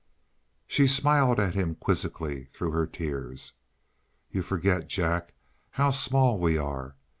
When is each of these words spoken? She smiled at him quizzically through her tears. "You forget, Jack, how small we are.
She 0.65 0.87
smiled 0.87 1.39
at 1.39 1.53
him 1.53 1.75
quizzically 1.75 2.45
through 2.45 2.71
her 2.71 2.87
tears. 2.87 3.53
"You 4.31 4.41
forget, 4.41 4.89
Jack, 4.89 5.35
how 5.73 5.91
small 5.91 6.39
we 6.39 6.57
are. 6.57 6.95